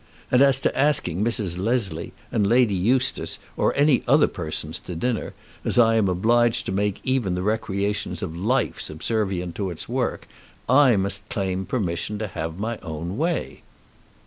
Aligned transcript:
And 0.31 0.41
as 0.41 0.59
to 0.61 0.75
asking 0.75 1.23
Mrs. 1.23 1.59
Leslie 1.59 2.11
and 2.31 2.47
Lady 2.47 2.73
Eustace 2.73 3.37
or 3.55 3.71
any 3.75 4.03
other 4.07 4.25
persons 4.25 4.79
to 4.79 4.95
dinner, 4.95 5.35
as 5.63 5.77
I 5.77 5.93
am 5.93 6.09
obliged 6.09 6.65
to 6.65 6.71
make 6.71 6.99
even 7.03 7.35
the 7.35 7.43
recreations 7.43 8.23
of 8.23 8.35
life 8.35 8.81
subservient 8.81 9.53
to 9.57 9.69
its 9.69 9.87
work, 9.87 10.27
I 10.67 10.95
must 10.95 11.29
claim 11.29 11.67
permission 11.67 12.17
to 12.17 12.25
have 12.29 12.57
my 12.57 12.79
own 12.79 13.15
way." 13.15 13.61